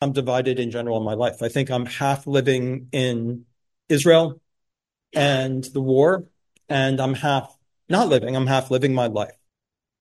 I'm 0.00 0.12
divided 0.12 0.58
in 0.58 0.70
general 0.70 0.96
in 0.96 1.04
my 1.04 1.14
life. 1.14 1.42
I 1.42 1.48
think 1.48 1.70
I'm 1.70 1.86
half 1.86 2.26
living 2.26 2.88
in 2.92 3.44
Israel 3.88 4.40
and 5.12 5.62
the 5.64 5.80
war, 5.80 6.24
and 6.68 7.00
I'm 7.00 7.14
half 7.14 7.54
not 7.88 8.08
living. 8.08 8.36
I'm 8.36 8.46
half 8.46 8.70
living 8.70 8.94
my 8.94 9.08
life. 9.08 9.36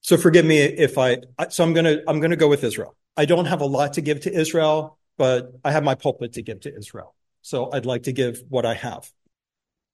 So 0.01 0.15
forgive 0.15 0.46
me 0.46 0.59
if 0.59 0.97
I. 0.97 1.17
So 1.49 1.63
I'm 1.63 1.73
gonna 1.73 1.97
I'm 2.07 2.20
gonna 2.20 2.35
go 2.35 2.47
with 2.47 2.63
Israel. 2.63 2.96
I 3.17 3.25
don't 3.25 3.46
have 3.46 3.62
a 3.62 3.65
lot 3.65 3.93
to 3.93 4.01
give 4.01 4.21
to 4.21 4.33
Israel, 4.33 4.97
but 5.17 5.51
I 5.65 5.71
have 5.71 5.83
my 5.83 5.96
pulpit 5.96 6.34
to 6.34 6.41
give 6.41 6.61
to 6.61 6.73
Israel. 6.73 7.16
So 7.41 7.71
I'd 7.71 7.86
like 7.86 8.04
to 8.04 8.13
give 8.13 8.41
what 8.47 8.66
I 8.66 8.75
have. 8.75 9.11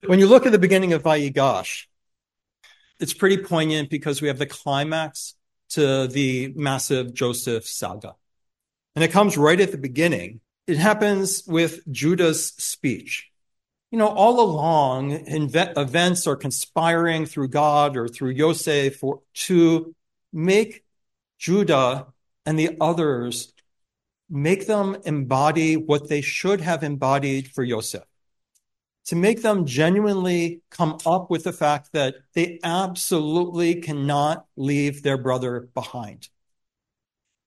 When 0.06 0.20
you 0.20 0.28
look 0.28 0.46
at 0.46 0.52
the 0.52 0.60
beginning 0.60 0.94
of 0.94 1.02
Vayigash, 1.02 1.86
it's 3.00 3.14
pretty 3.14 3.38
poignant 3.38 3.90
because 3.90 4.22
we 4.22 4.28
have 4.28 4.38
the 4.38 4.46
climax 4.46 5.36
to 5.70 6.08
the 6.08 6.54
massive 6.56 7.14
Joseph 7.14 7.66
saga. 7.66 8.16
And 8.96 9.04
it 9.04 9.12
comes 9.12 9.38
right 9.38 9.60
at 9.60 9.72
the 9.72 9.78
beginning. 9.78 10.40
It 10.68 10.78
happens 10.78 11.44
with 11.46 11.86
Judah's 11.92 12.54
speech. 12.58 13.30
You 13.92 14.00
know, 14.00 14.08
all 14.08 14.40
along, 14.40 15.12
events 15.28 16.28
are 16.28 16.36
conspiring 16.36 17.26
through 17.26 17.50
God 17.50 17.98
or 17.98 18.08
through 18.08 18.32
Yosef 18.32 18.96
for, 18.96 19.22
to 19.34 19.94
make 20.34 20.84
Judah 21.38 22.08
and 22.46 22.58
the 22.58 22.78
others, 22.82 23.54
make 24.30 24.68
them 24.68 24.98
embody 25.06 25.78
what 25.78 26.10
they 26.10 26.22
should 26.22 26.62
have 26.62 26.84
embodied 26.84 27.52
for 27.52 27.64
Yosef. 27.64 28.04
To 29.06 29.16
make 29.16 29.44
them 29.44 29.66
genuinely 29.66 30.62
come 30.72 30.98
up 31.06 31.30
with 31.30 31.44
the 31.44 31.54
fact 31.54 31.92
that 31.94 32.16
they 32.34 32.60
absolutely 32.64 33.76
cannot 33.76 34.46
leave 34.58 35.04
their 35.04 35.18
brother 35.18 35.70
behind. 35.74 36.28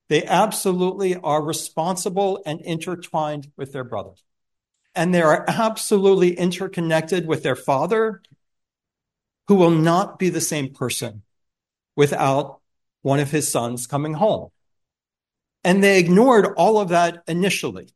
They 0.09 0.25
absolutely 0.25 1.17
are 1.17 1.43
responsible 1.43 2.43
and 2.47 2.61
intertwined 2.61 3.53
with 3.57 3.73
their 3.73 3.85
brother. 3.85 4.15
And 4.95 5.15
they 5.15 5.23
are 5.23 5.45
absolutely 5.47 6.37
interconnected 6.37 7.27
with 7.27 7.43
their 7.43 7.57
father, 7.57 8.23
who 9.47 9.55
will 9.55 9.71
not 9.71 10.19
be 10.19 10.29
the 10.31 10.41
same 10.41 10.73
person 10.73 11.23
without 11.95 12.61
one 13.03 13.21
of 13.21 13.31
his 13.31 13.51
sons 13.51 13.87
coming 13.87 14.15
home. 14.15 14.49
And 15.63 15.83
they 15.83 15.99
ignored 15.99 16.47
all 16.57 16.81
of 16.81 16.89
that 16.89 17.23
initially. 17.27 17.91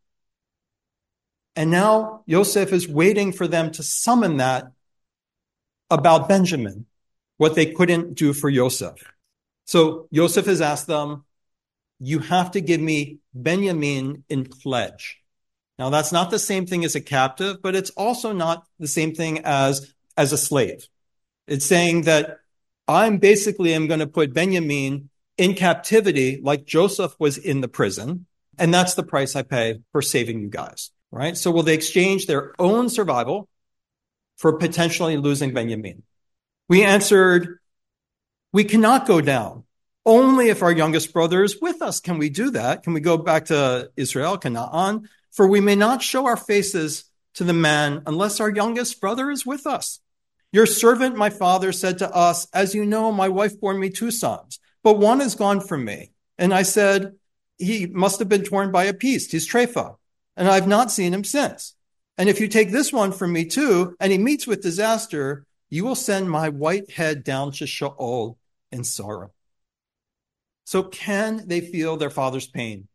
And 1.55 1.71
now 1.71 2.23
Yosef 2.27 2.73
is 2.73 2.89
waiting 2.89 3.33
for 3.33 3.47
them 3.47 3.71
to 3.73 3.83
summon 3.83 4.39
that 4.39 4.73
about 5.91 6.29
Benjamin, 6.29 6.87
what 7.37 7.55
they 7.55 7.67
couldn't 7.67 8.15
do 8.15 8.33
for 8.33 8.49
Yosef. 8.49 8.95
So 9.65 10.09
Yosef 10.11 10.47
has 10.47 10.61
asked 10.61 10.87
them, 10.87 11.25
you 12.05 12.19
have 12.19 12.51
to 12.51 12.61
give 12.61 12.81
me 12.81 13.19
Benjamin 13.33 14.25
in 14.29 14.45
pledge. 14.45 15.21
Now 15.79 15.89
that's 15.89 16.11
not 16.11 16.33
the 16.33 16.39
same 16.39 16.67
thing 16.67 16.85
as 16.85 16.97
a 16.97 17.01
captive, 17.01 17.63
but 17.63 17.77
it's 17.77 17.91
also 17.91 18.33
not 18.33 18.67
the 18.81 18.89
same 18.89 19.15
thing 19.15 19.43
as, 19.45 19.95
as 20.17 20.33
a 20.33 20.37
slave. 20.37 20.89
It's 21.47 21.65
saying 21.65 22.03
that 22.03 22.41
I'm 22.89 23.19
basically 23.19 23.73
am 23.73 23.87
going 23.87 24.01
to 24.01 24.09
put 24.09 24.35
Benjamin 24.35 25.11
in 25.39 25.55
captivity 25.55 26.41
like 26.43 26.65
Joseph 26.65 27.15
was 27.21 27.39
in 27.39 27.61
the 27.61 27.69
prison. 27.69 28.27
And 28.59 28.75
that's 28.75 28.95
the 28.95 29.05
price 29.05 29.37
I 29.37 29.43
pay 29.43 29.79
for 29.93 30.03
saving 30.03 30.41
you 30.41 30.49
guys. 30.49 30.91
Right. 31.13 31.37
So 31.37 31.53
will 31.53 31.63
they 31.63 31.75
exchange 31.75 32.27
their 32.27 32.53
own 32.59 32.89
survival 32.89 33.49
for 34.39 34.59
potentially 34.59 35.17
losing 35.19 35.55
Benjamin? 35.55 36.03
We 36.69 36.83
answered, 36.83 37.59
we 38.53 38.65
cannot 38.65 39.07
go 39.07 39.21
down 39.21 39.65
only 40.05 40.49
if 40.49 40.63
our 40.63 40.73
youngest 40.73 41.13
brother 41.13 41.43
is 41.45 41.61
with 41.61 41.81
us 41.83 42.01
can 42.01 42.19
we 42.19 42.29
do 42.29 42.51
that. 42.51 42.83
Can 42.83 42.93
we 42.93 43.01
go 43.01 43.17
back 43.17 43.47
to 43.47 43.91
Israel, 43.97 44.39
Canaan? 44.39 45.09
For 45.31 45.47
we 45.47 45.61
may 45.61 45.77
not 45.77 46.03
show 46.03 46.27
our 46.27 46.37
faces 46.37 47.05
to 47.35 47.45
the 47.45 47.53
man 47.53 48.03
unless 48.07 48.41
our 48.41 48.51
youngest 48.51 49.01
brother 49.01 49.31
is 49.31 49.47
with 49.47 49.67
us. 49.67 50.01
Your 50.53 50.67
servant, 50.67 51.17
my 51.17 51.31
father, 51.31 51.73
said 51.73 51.99
to 51.99 52.15
us, 52.15 52.47
As 52.53 52.75
you 52.75 52.85
know, 52.85 53.11
my 53.11 53.29
wife 53.29 53.59
bore 53.59 53.75
me 53.75 53.89
two 53.89 54.11
sons, 54.11 54.59
but 54.83 54.99
one 54.99 55.23
is 55.23 55.35
gone 55.35 55.61
from 55.61 55.85
me. 55.85 56.13
And 56.37 56.53
I 56.53 56.63
said, 56.63 57.15
He 57.57 57.87
must 57.87 58.19
have 58.19 58.29
been 58.29 58.45
torn 58.45 58.71
by 58.71 58.85
a 58.85 58.93
beast. 58.93 59.33
He's 59.33 59.49
Tepha. 59.49 59.97
And 60.37 60.49
I've 60.49 60.69
not 60.69 60.91
seen 60.91 61.15
him 61.15 61.25
since. 61.25 61.75
And 62.19 62.29
if 62.29 62.41
you 62.41 62.49
take 62.49 62.71
this 62.71 62.93
one 62.93 63.13
from 63.13 63.33
me 63.33 63.47
too, 63.47 63.97
and 63.99 64.13
he 64.13 64.19
meets 64.19 64.47
with 64.47 64.63
disaster, 64.63 65.47
you 65.71 65.85
will 65.85 65.95
send 65.95 66.31
my 66.31 66.51
white 66.51 66.91
head 66.91 67.25
down 67.25 67.53
to 67.53 67.67
Sheol 67.67 68.39
in 68.71 68.85
sorrow. 68.85 69.33
So 70.73 70.83
can 70.83 71.47
they 71.47 71.61
feel 71.61 71.99
their 71.99 72.09
father's 72.09 72.47
pain 72.47 72.89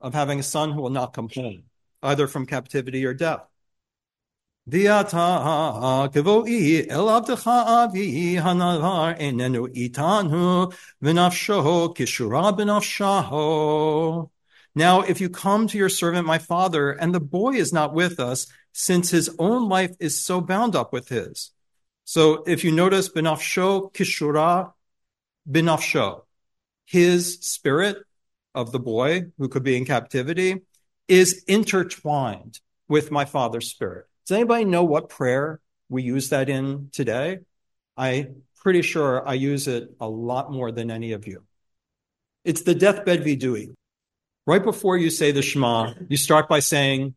of 0.00 0.14
having 0.14 0.40
a 0.40 0.42
son 0.42 0.72
who 0.72 0.80
will 0.80 0.88
not 0.88 1.12
come 1.12 1.28
home, 1.28 1.64
either 2.02 2.26
from 2.26 2.46
captivity 2.46 3.04
or 3.04 3.12
death? 3.12 3.46
Now, 4.66 5.02
if 15.02 15.20
you 15.20 15.28
come 15.28 15.66
to 15.66 15.76
your 15.76 15.88
servant, 15.90 16.26
my 16.26 16.38
father, 16.38 16.90
and 16.90 17.14
the 17.14 17.20
boy 17.20 17.50
is 17.50 17.70
not 17.70 17.92
with 17.92 18.18
us, 18.18 18.46
since 18.72 19.10
his 19.10 19.36
own 19.38 19.68
life 19.68 19.94
is 20.00 20.24
so 20.24 20.40
bound 20.40 20.74
up 20.74 20.90
with 20.90 21.10
his. 21.10 21.50
So 22.04 22.44
if 22.46 22.64
you 22.64 22.72
notice, 22.72 23.10
benafsho 23.10 23.92
kishura 23.92 24.72
benafsho, 25.46 26.22
his 26.90 27.38
spirit 27.42 27.98
of 28.52 28.72
the 28.72 28.80
boy 28.80 29.26
who 29.38 29.48
could 29.48 29.62
be 29.62 29.76
in 29.76 29.84
captivity 29.84 30.60
is 31.06 31.44
intertwined 31.46 32.58
with 32.88 33.12
my 33.12 33.24
father's 33.24 33.70
spirit. 33.70 34.06
Does 34.26 34.34
anybody 34.34 34.64
know 34.64 34.82
what 34.82 35.08
prayer 35.08 35.60
we 35.88 36.02
use 36.02 36.30
that 36.30 36.48
in 36.48 36.88
today? 36.92 37.38
I'm 37.96 38.42
pretty 38.56 38.82
sure 38.82 39.26
I 39.26 39.34
use 39.34 39.68
it 39.68 39.94
a 40.00 40.08
lot 40.08 40.50
more 40.50 40.72
than 40.72 40.90
any 40.90 41.12
of 41.12 41.28
you. 41.28 41.44
It's 42.44 42.62
the 42.62 42.74
deathbed 42.74 43.22
vidui. 43.22 43.72
Right 44.44 44.62
before 44.62 44.96
you 44.96 45.10
say 45.10 45.30
the 45.30 45.42
Shema, 45.42 45.92
you 46.08 46.16
start 46.16 46.48
by 46.48 46.58
saying, 46.58 47.14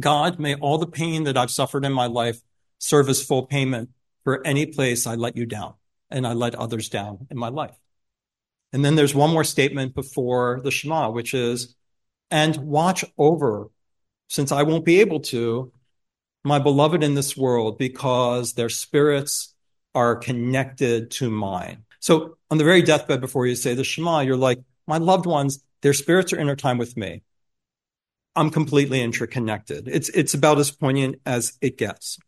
God, 0.00 0.38
may 0.38 0.54
all 0.54 0.78
the 0.78 0.86
pain 0.86 1.24
that 1.24 1.36
I've 1.36 1.50
suffered 1.50 1.84
in 1.84 1.92
my 1.92 2.06
life 2.06 2.40
serve 2.78 3.10
as 3.10 3.22
full 3.22 3.44
payment 3.44 3.90
for 4.24 4.46
any 4.46 4.64
place 4.64 5.06
I 5.06 5.16
let 5.16 5.36
you 5.36 5.44
down 5.44 5.74
and 6.10 6.26
I 6.26 6.32
let 6.32 6.54
others 6.54 6.88
down 6.88 7.26
in 7.30 7.36
my 7.36 7.50
life. 7.50 7.76
And 8.72 8.84
then 8.84 8.94
there's 8.94 9.14
one 9.14 9.30
more 9.30 9.44
statement 9.44 9.94
before 9.94 10.60
the 10.62 10.70
Shema, 10.70 11.10
which 11.10 11.34
is, 11.34 11.74
and 12.30 12.56
watch 12.56 13.04
over, 13.18 13.70
since 14.28 14.52
I 14.52 14.62
won't 14.62 14.84
be 14.84 15.00
able 15.00 15.20
to, 15.20 15.72
my 16.44 16.58
beloved 16.58 17.02
in 17.02 17.14
this 17.14 17.36
world, 17.36 17.78
because 17.78 18.52
their 18.52 18.68
spirits 18.68 19.54
are 19.94 20.14
connected 20.16 21.10
to 21.10 21.30
mine. 21.30 21.84
So 21.98 22.36
on 22.50 22.58
the 22.58 22.64
very 22.64 22.82
deathbed 22.82 23.20
before 23.20 23.46
you 23.46 23.56
say 23.56 23.74
the 23.74 23.84
Shema, 23.84 24.20
you're 24.20 24.36
like, 24.36 24.60
my 24.86 24.98
loved 24.98 25.26
ones, 25.26 25.62
their 25.82 25.92
spirits 25.92 26.32
are 26.32 26.38
intertwined 26.38 26.78
with 26.78 26.96
me. 26.96 27.22
I'm 28.36 28.50
completely 28.50 29.02
interconnected. 29.02 29.88
It's, 29.88 30.08
it's 30.10 30.34
about 30.34 30.58
as 30.58 30.70
poignant 30.70 31.16
as 31.26 31.58
it 31.60 31.76
gets. 31.76 32.18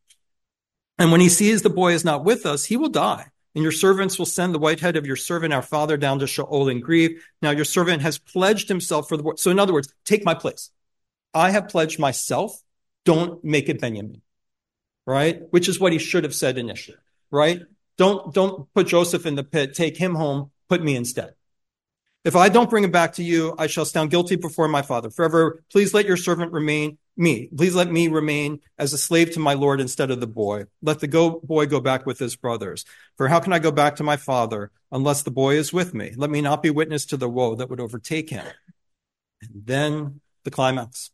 And 0.99 1.13
when 1.13 1.21
he 1.21 1.29
sees 1.29 1.63
the 1.63 1.71
boy 1.71 1.93
is 1.93 2.05
not 2.05 2.25
with 2.25 2.45
us, 2.45 2.65
he 2.65 2.77
will 2.77 2.89
die 2.89 3.32
and 3.55 3.63
your 3.63 3.73
servants 3.73 4.19
will 4.19 4.27
send 4.27 4.55
the 4.55 4.59
white 4.59 4.81
head 4.81 4.97
of 4.97 5.07
your 5.07 5.17
servant, 5.17 5.53
our 5.53 5.63
father, 5.63 5.97
down 5.97 6.19
to 6.21 6.27
Sheol 6.27 6.69
in 6.69 6.81
grief. 6.81 7.23
Now 7.43 7.51
your 7.51 7.65
servant 7.65 8.03
has 8.03 8.19
pledged 8.19 8.69
himself 8.69 9.09
for 9.09 9.17
the, 9.17 9.35
so 9.37 9.51
in 9.51 9.59
other 9.59 9.73
words, 9.73 9.93
take 10.05 10.25
my 10.25 10.35
place. 10.35 10.71
I 11.35 11.51
have 11.51 11.69
pledged 11.69 11.99
myself. 11.99 12.61
Don't 13.05 13.43
make 13.43 13.69
it 13.69 13.81
Benjamin, 13.81 14.23
right? 15.07 15.43
Which 15.51 15.69
is 15.69 15.81
what 15.81 15.93
he 15.93 15.99
should 15.99 16.25
have 16.25 16.35
said 16.35 16.57
initially, 16.57 16.99
right? 17.31 17.63
Don't, 17.99 18.33
don't 18.33 18.73
put 18.75 18.87
Joseph 18.87 19.27
in 19.27 19.35
the 19.35 19.45
pit. 19.45 19.75
Take 19.75 19.97
him 19.97 20.15
home. 20.15 20.51
Put 20.69 20.83
me 20.83 20.97
instead. 20.97 21.35
If 22.25 22.37
I 22.37 22.49
don't 22.49 22.71
bring 22.71 22.85
him 22.85 22.93
back 22.93 23.15
to 23.15 23.25
you, 23.25 23.55
I 23.59 23.67
shall 23.67 23.85
stand 23.85 24.11
guilty 24.11 24.37
before 24.37 24.69
my 24.69 24.83
father. 24.83 25.11
Forever, 25.11 25.65
please 25.73 25.93
let 25.93 26.07
your 26.07 26.17
servant 26.17 26.53
remain 26.53 26.99
me. 27.17 27.49
Please 27.57 27.75
let 27.75 27.91
me 27.91 28.07
remain 28.07 28.61
as 28.79 28.93
a 28.93 28.99
slave 28.99 29.33
to 29.33 29.41
my 29.41 29.55
Lord 29.55 29.81
instead 29.81 30.11
of 30.13 30.21
the 30.21 30.29
boy. 30.29 30.67
Let 30.83 31.01
the 31.01 31.09
go, 31.09 31.41
boy 31.41 31.67
go 31.67 31.81
back 31.81 32.07
with 32.07 32.21
his 32.21 32.37
brothers. 32.37 32.85
For 33.17 33.27
how 33.27 33.41
can 33.41 33.53
I 33.53 33.59
go 33.59 33.73
back 33.73 33.97
to 33.97 34.05
my 34.05 34.17
father 34.17 34.71
unless 34.93 35.23
the 35.23 35.33
boy 35.33 35.57
is 35.57 35.73
with 35.73 35.95
me? 35.95 36.13
Let 36.17 36.31
me 36.31 36.41
not 36.41 36.63
be 36.63 36.71
witness 36.71 37.07
to 37.07 37.17
the 37.17 37.29
woe 37.29 37.57
that 37.57 37.69
would 37.69 37.81
overtake 37.81 38.31
him. 38.31 38.47
And 39.43 39.67
then 39.67 40.21
the 40.45 40.53
climax. 40.53 41.11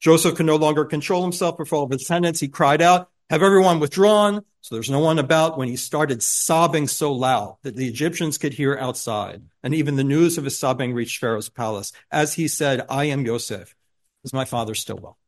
Joseph 0.00 0.36
could 0.36 0.46
no 0.46 0.56
longer 0.56 0.84
control 0.84 1.22
himself 1.22 1.56
before 1.56 1.78
all 1.78 1.84
of 1.84 1.90
his 1.90 2.04
tenants. 2.04 2.40
He 2.40 2.48
cried 2.48 2.82
out, 2.82 3.10
have 3.30 3.42
everyone 3.42 3.80
withdrawn. 3.80 4.44
So 4.60 4.74
there's 4.74 4.90
no 4.90 5.00
one 5.00 5.18
about 5.18 5.58
when 5.58 5.68
he 5.68 5.76
started 5.76 6.22
sobbing 6.22 6.86
so 6.86 7.12
loud 7.12 7.56
that 7.62 7.74
the 7.74 7.88
Egyptians 7.88 8.38
could 8.38 8.54
hear 8.54 8.76
outside. 8.76 9.42
And 9.62 9.74
even 9.74 9.96
the 9.96 10.04
news 10.04 10.38
of 10.38 10.44
his 10.44 10.58
sobbing 10.58 10.94
reached 10.94 11.18
Pharaoh's 11.18 11.48
palace. 11.48 11.92
As 12.10 12.34
he 12.34 12.46
said, 12.46 12.84
I 12.88 13.06
am 13.06 13.24
Joseph. 13.24 13.74
Is 14.24 14.32
my 14.32 14.44
father 14.44 14.74
still 14.74 14.98
well? 15.02 15.18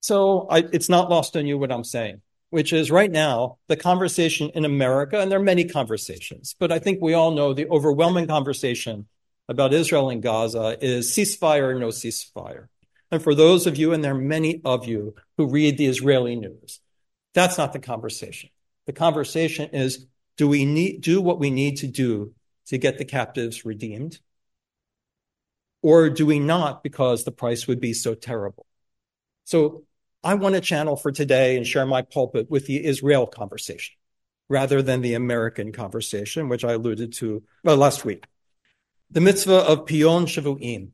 So 0.00 0.46
I, 0.48 0.58
it's 0.72 0.88
not 0.88 1.10
lost 1.10 1.36
on 1.36 1.46
you 1.46 1.58
what 1.58 1.72
I'm 1.72 1.84
saying, 1.84 2.20
which 2.50 2.72
is 2.72 2.90
right 2.90 3.10
now, 3.10 3.58
the 3.68 3.76
conversation 3.76 4.50
in 4.54 4.64
America, 4.64 5.20
and 5.20 5.30
there 5.30 5.38
are 5.38 5.42
many 5.42 5.64
conversations, 5.64 6.56
but 6.58 6.72
I 6.72 6.78
think 6.78 7.00
we 7.00 7.14
all 7.14 7.30
know 7.30 7.52
the 7.52 7.68
overwhelming 7.68 8.26
conversation 8.26 9.06
about 9.48 9.74
Israel 9.74 10.10
and 10.10 10.22
Gaza 10.22 10.78
is 10.80 11.10
ceasefire 11.10 11.74
or 11.74 11.78
no 11.78 11.88
ceasefire. 11.88 12.68
And 13.10 13.22
for 13.22 13.34
those 13.34 13.66
of 13.66 13.76
you, 13.76 13.92
and 13.92 14.04
there 14.04 14.14
are 14.14 14.18
many 14.18 14.60
of 14.64 14.86
you 14.86 15.14
who 15.36 15.46
read 15.46 15.78
the 15.78 15.86
Israeli 15.86 16.36
news, 16.36 16.80
that's 17.34 17.58
not 17.58 17.72
the 17.72 17.78
conversation. 17.78 18.50
The 18.86 18.92
conversation 18.92 19.70
is 19.72 20.06
do 20.36 20.48
we 20.48 20.64
need 20.64 21.02
do 21.02 21.20
what 21.20 21.38
we 21.38 21.50
need 21.50 21.78
to 21.78 21.86
do 21.86 22.34
to 22.66 22.78
get 22.78 22.98
the 22.98 23.04
captives 23.04 23.64
redeemed? 23.64 24.20
Or 25.82 26.10
do 26.10 26.26
we 26.26 26.38
not 26.38 26.82
because 26.82 27.24
the 27.24 27.32
price 27.32 27.66
would 27.66 27.80
be 27.80 27.92
so 27.92 28.14
terrible? 28.14 28.66
So 29.44 29.84
I 30.22 30.34
want 30.34 30.54
to 30.54 30.60
channel 30.60 30.96
for 30.96 31.10
today 31.10 31.56
and 31.56 31.66
share 31.66 31.86
my 31.86 32.02
pulpit 32.02 32.50
with 32.50 32.66
the 32.66 32.84
Israel 32.84 33.26
conversation 33.26 33.96
rather 34.48 34.82
than 34.82 35.00
the 35.00 35.14
American 35.14 35.72
conversation, 35.72 36.48
which 36.48 36.64
I 36.64 36.72
alluded 36.72 37.12
to 37.14 37.42
well, 37.64 37.76
last 37.76 38.04
week. 38.04 38.26
The 39.10 39.20
mitzvah 39.20 39.66
of 39.66 39.86
Pidyon 39.86 40.26
Shavuim, 40.26 40.90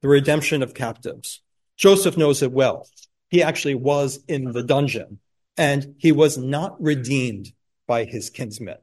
the 0.00 0.08
redemption 0.08 0.62
of 0.62 0.74
captives. 0.74 1.40
Joseph 1.80 2.18
knows 2.18 2.42
it 2.42 2.52
well. 2.52 2.86
He 3.30 3.42
actually 3.42 3.74
was 3.74 4.22
in 4.28 4.52
the 4.52 4.62
dungeon 4.62 5.18
and 5.56 5.94
he 5.96 6.12
was 6.12 6.36
not 6.36 6.80
redeemed 6.80 7.52
by 7.86 8.04
his 8.04 8.28
kinsmen. 8.28 8.76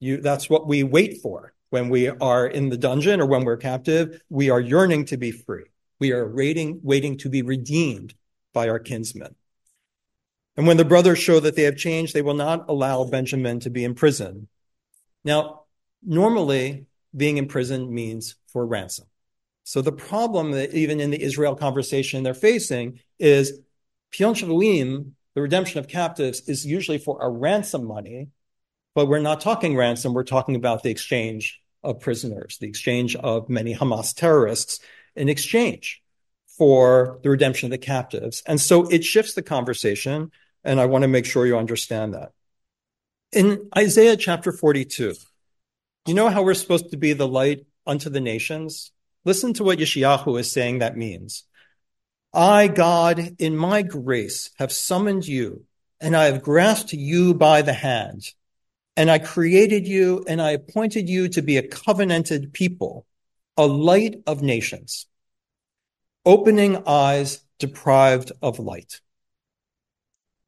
You, 0.00 0.16
that's 0.16 0.50
what 0.50 0.66
we 0.66 0.82
wait 0.82 1.22
for 1.22 1.54
when 1.70 1.88
we 1.88 2.08
are 2.08 2.44
in 2.44 2.68
the 2.68 2.76
dungeon 2.76 3.20
or 3.20 3.26
when 3.26 3.44
we're 3.44 3.58
captive. 3.58 4.20
We 4.28 4.50
are 4.50 4.60
yearning 4.60 5.04
to 5.06 5.16
be 5.16 5.30
free. 5.30 5.66
We 6.00 6.10
are 6.10 6.28
waiting, 6.28 6.80
waiting 6.82 7.16
to 7.18 7.28
be 7.28 7.42
redeemed 7.42 8.12
by 8.52 8.68
our 8.68 8.80
kinsmen. 8.80 9.36
And 10.56 10.66
when 10.66 10.78
the 10.78 10.84
brothers 10.84 11.20
show 11.20 11.38
that 11.38 11.54
they 11.54 11.62
have 11.62 11.76
changed, 11.76 12.12
they 12.12 12.22
will 12.22 12.34
not 12.34 12.68
allow 12.68 13.04
Benjamin 13.04 13.60
to 13.60 13.70
be 13.70 13.84
in 13.84 13.94
prison. 13.94 14.48
Now, 15.24 15.62
normally 16.02 16.86
being 17.16 17.36
in 17.36 17.46
prison 17.46 17.94
means 17.94 18.34
for 18.48 18.66
ransom. 18.66 19.06
So 19.64 19.80
the 19.80 19.92
problem 19.92 20.52
that 20.52 20.74
even 20.74 21.00
in 21.00 21.10
the 21.10 21.22
Israel 21.22 21.54
conversation 21.54 22.22
they're 22.22 22.34
facing 22.34 23.00
is 23.18 23.60
Shavuim, 24.12 25.12
the 25.34 25.42
redemption 25.42 25.78
of 25.78 25.88
captives, 25.88 26.48
is 26.48 26.66
usually 26.66 26.98
for 26.98 27.18
a 27.20 27.28
ransom 27.28 27.86
money, 27.86 28.28
but 28.94 29.06
we're 29.06 29.20
not 29.20 29.40
talking 29.40 29.76
ransom. 29.76 30.12
We're 30.12 30.24
talking 30.24 30.56
about 30.56 30.82
the 30.82 30.90
exchange 30.90 31.60
of 31.82 32.00
prisoners, 32.00 32.58
the 32.58 32.68
exchange 32.68 33.16
of 33.16 33.48
many 33.48 33.74
Hamas 33.74 34.14
terrorists 34.14 34.80
in 35.16 35.28
exchange 35.28 36.02
for 36.46 37.18
the 37.22 37.30
redemption 37.30 37.66
of 37.66 37.70
the 37.70 37.78
captives. 37.78 38.42
And 38.46 38.60
so 38.60 38.88
it 38.88 39.04
shifts 39.04 39.34
the 39.34 39.42
conversation. 39.42 40.30
And 40.64 40.80
I 40.80 40.86
want 40.86 41.02
to 41.02 41.08
make 41.08 41.26
sure 41.26 41.46
you 41.46 41.56
understand 41.56 42.14
that. 42.14 42.32
In 43.32 43.68
Isaiah 43.76 44.16
chapter 44.16 44.52
42, 44.52 45.14
you 46.06 46.14
know 46.14 46.28
how 46.28 46.42
we're 46.42 46.54
supposed 46.54 46.90
to 46.90 46.96
be 46.96 47.14
the 47.14 47.26
light 47.26 47.66
unto 47.86 48.10
the 48.10 48.20
nations? 48.20 48.92
Listen 49.24 49.54
to 49.54 49.64
what 49.64 49.78
Yeshayahu 49.78 50.38
is 50.40 50.50
saying 50.50 50.80
that 50.80 50.96
means. 50.96 51.44
I, 52.32 52.66
God, 52.66 53.36
in 53.38 53.56
my 53.56 53.82
grace, 53.82 54.50
have 54.58 54.72
summoned 54.72 55.26
you, 55.28 55.64
and 56.00 56.16
I 56.16 56.24
have 56.24 56.42
grasped 56.42 56.92
you 56.92 57.34
by 57.34 57.62
the 57.62 57.72
hand, 57.72 58.32
and 58.96 59.10
I 59.10 59.18
created 59.18 59.86
you, 59.86 60.24
and 60.26 60.42
I 60.42 60.52
appointed 60.52 61.08
you 61.08 61.28
to 61.28 61.42
be 61.42 61.56
a 61.56 61.68
covenanted 61.68 62.52
people, 62.52 63.06
a 63.56 63.66
light 63.66 64.22
of 64.26 64.42
nations, 64.42 65.06
opening 66.24 66.82
eyes 66.86 67.44
deprived 67.58 68.32
of 68.42 68.58
light. 68.58 69.00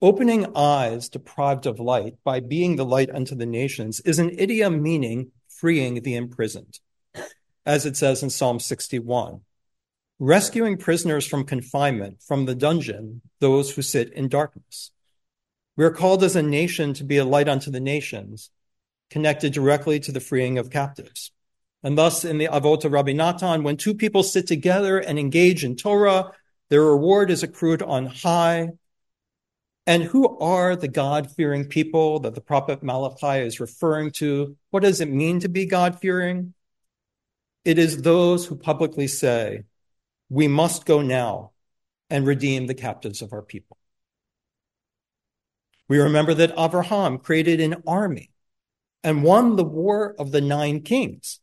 Opening 0.03 0.57
eyes 0.57 1.09
deprived 1.09 1.67
of 1.67 1.79
light 1.79 2.17
by 2.25 2.41
being 2.41 2.77
the 2.77 2.85
light 2.85 3.09
unto 3.09 3.35
the 3.35 3.47
nations 3.47 4.01
is 4.01 4.19
an 4.19 4.31
idiom 4.37 4.83
meaning 4.83 5.31
freeing 5.49 6.03
the 6.03 6.17
imprisoned 6.17 6.81
as 7.67 7.87
it 7.87 7.97
says 7.97 8.23
in 8.23 8.31
Psalm 8.31 8.61
61. 8.61 9.41
Rescuing 10.19 10.77
prisoners 10.77 11.27
from 11.27 11.45
confinement, 11.45 12.23
from 12.23 12.45
the 12.45 12.55
dungeon, 12.55 13.21
those 13.41 13.75
who 13.75 13.83
sit 13.83 14.13
in 14.13 14.29
darkness. 14.29 14.91
We 15.77 15.85
are 15.85 15.91
called 15.91 16.23
as 16.23 16.37
a 16.37 16.43
nation 16.43 16.95
to 16.95 17.05
be 17.05 17.17
a 17.17 17.25
light 17.25 17.49
unto 17.49 17.71
the 17.71 17.81
nations, 17.81 18.51
connected 19.11 19.53
directly 19.53 19.99
to 20.01 20.13
the 20.13 20.21
freeing 20.21 20.57
of 20.57 20.71
captives. 20.71 21.33
And 21.83 21.99
thus, 21.99 22.25
in 22.25 22.39
the 22.39 22.49
Avot 22.49 22.85
of 22.85 22.93
Rabbi 22.93 23.13
Natan, 23.13 23.63
when 23.63 23.77
two 23.77 23.95
people 23.95 24.23
sit 24.23 24.47
together 24.47 24.99
and 24.99 25.19
engage 25.19 25.65
in 25.65 25.77
Torah, 25.77 26.33
their 26.71 26.83
reward 26.83 27.31
is 27.31 27.43
accrued 27.43 27.83
on 27.83 28.07
high. 28.07 28.71
And 29.87 30.03
who 30.03 30.39
are 30.39 30.77
the 30.77 30.89
God 30.89 31.31
fearing 31.31 31.67
people 31.67 32.21
that 32.21 32.35
the 32.35 32.41
prophet 32.41 32.83
Malachi 32.83 33.45
is 33.45 33.61
referring 33.61 34.13
to? 34.13 34.57
What 34.71 34.83
does 34.83 35.01
it 35.01 35.11
mean 35.11 35.41
to 35.41 35.49
be 35.49 35.67
God 35.67 36.01
fearing? 36.01 36.55
It 37.65 37.79
is 37.79 38.03
those 38.03 38.47
who 38.47 38.57
publicly 38.57 39.07
say, 39.07 39.65
we 40.29 40.49
must 40.49 40.85
go 40.85 41.01
now 41.01 41.53
and 42.11 42.27
redeem 42.27 42.67
the 42.67 42.75
captives 42.75 43.23
of 43.23 43.33
our 43.33 43.43
people. 43.43 43.79
We 45.89 45.99
remember 45.99 46.35
that 46.35 46.55
Abraham 46.59 47.19
created 47.19 47.61
an 47.61 47.83
army 47.87 48.31
and 49.03 49.23
won 49.23 49.57
the 49.57 49.65
war 49.65 50.15
of 50.19 50.33
the 50.33 50.41
nine 50.41 50.81
kings, 50.81 51.41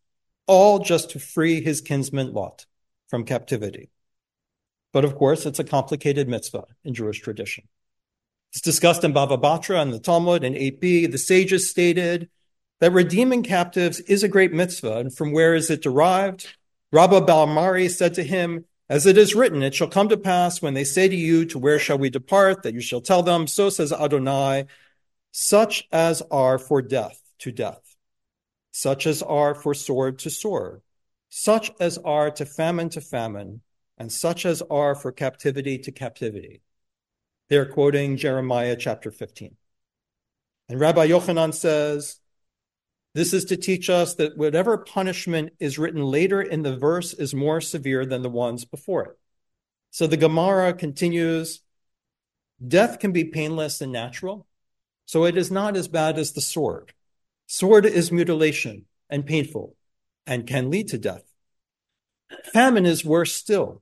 all 0.48 0.80
just 0.80 1.12
to 1.12 1.20
free 1.20 1.62
his 1.62 1.82
kinsman 1.82 2.34
Lot 2.34 2.66
from 3.08 3.24
captivity. 3.24 3.90
But 4.94 5.06
of 5.06 5.16
course, 5.16 5.46
it's 5.46 5.60
a 5.60 5.64
complicated 5.64 6.28
mitzvah 6.28 6.66
in 6.84 6.94
Jewish 6.94 7.22
tradition. 7.22 7.68
It's 8.52 8.62
discussed 8.62 9.04
in 9.04 9.14
Bava 9.14 9.42
Batra 9.42 9.82
and 9.82 9.94
the 9.94 10.00
Talmud 10.00 10.44
and 10.44 10.56
8b. 10.56 11.12
The 11.12 11.18
sages 11.18 11.70
stated 11.70 12.30
that 12.82 12.92
redeeming 12.92 13.44
captives 13.44 14.00
is 14.02 14.24
a 14.24 14.28
great 14.28 14.52
mitzvah. 14.52 14.98
And 14.98 15.16
from 15.16 15.32
where 15.32 15.54
is 15.54 15.70
it 15.70 15.84
derived? 15.84 16.58
Rabba 16.92 17.22
bar 17.22 17.48
Mari 17.48 17.88
said 17.88 18.16
to 18.16 18.24
him, 18.24 18.66
as 18.90 19.06
it 19.06 19.18
is 19.18 19.36
written, 19.36 19.64
it 19.64 19.74
shall 19.74 19.88
come 19.88 20.10
to 20.10 20.18
pass 20.18 20.62
when 20.62 20.74
they 20.74 20.84
say 20.84 21.08
to 21.08 21.16
you, 21.16 21.46
to 21.46 21.60
where 21.60 21.80
shall 21.80 21.98
we 21.98 22.10
depart, 22.10 22.64
that 22.64 22.74
you 22.74 22.82
shall 22.82 23.00
tell 23.00 23.24
them, 23.24 23.48
so 23.48 23.70
says 23.70 23.94
Adonai, 23.94 24.66
such 25.32 25.88
as 25.94 26.22
are 26.30 26.58
for 26.58 26.82
death 26.82 27.22
to 27.40 27.54
death, 27.54 27.96
such 28.72 29.08
as 29.08 29.22
are 29.24 29.56
for 29.56 29.74
sword 29.74 30.20
to 30.20 30.30
sword, 30.30 30.82
such 31.30 31.72
as 31.80 31.98
are 32.00 32.32
to 32.32 32.46
famine 32.46 32.90
to 32.90 33.00
famine, 33.00 33.62
and 33.98 34.12
such 34.12 34.46
as 34.46 34.62
are 34.64 34.96
for 34.96 35.14
captivity 35.14 35.78
to 35.78 35.92
captivity. 35.92 36.62
They're 37.48 37.68
quoting 37.68 38.18
Jeremiah 38.18 38.76
chapter 38.76 39.12
15. 39.12 39.56
And 40.68 40.80
Rabbi 40.80 41.08
Yochanan 41.08 41.54
says, 41.54 42.18
this 43.14 43.34
is 43.34 43.46
to 43.46 43.58
teach 43.58 43.90
us 43.90 44.16
that 44.16 44.38
whatever 44.38 44.78
punishment 44.78 45.52
is 45.60 45.78
written 45.78 46.02
later 46.02 46.42
in 46.42 46.62
the 46.62 46.78
verse 46.78 47.14
is 47.14 47.34
more 47.34 47.60
severe 47.60 48.06
than 48.06 48.22
the 48.22 48.30
ones 48.30 48.64
before 48.64 49.04
it. 49.04 49.20
So 49.90 50.08
the 50.08 50.18
Gemara 50.18 50.74
continues 50.74 51.62
Death 52.66 53.00
can 53.00 53.12
be 53.12 53.26
painless 53.26 53.82
and 53.82 53.92
natural, 53.92 54.46
so 55.06 55.26
it 55.26 55.36
is 55.36 55.50
not 55.50 55.76
as 55.76 55.88
bad 55.88 56.20
as 56.20 56.32
the 56.32 56.42
sword. 56.42 56.94
Sword 57.48 57.86
is 57.86 58.12
mutilation 58.12 58.86
and 59.10 59.26
painful 59.26 59.76
and 60.28 60.46
can 60.46 60.70
lead 60.70 60.88
to 60.90 61.00
death. 61.00 61.24
Famine 62.54 62.86
is 62.86 63.04
worse 63.04 63.34
still, 63.34 63.82